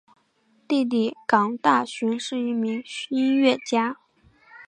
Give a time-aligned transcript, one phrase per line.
[0.67, 3.97] 弟弟港大寻是一名音乐家。